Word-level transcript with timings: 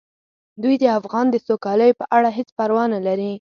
دوی 0.63 0.75
د 0.79 0.85
افغان 0.99 1.25
د 1.31 1.35
سوکالۍ 1.47 1.91
په 1.99 2.05
اړه 2.17 2.29
هیڅ 2.37 2.49
پروا 2.57 2.83
نه 2.93 2.99
لري. 3.07 3.29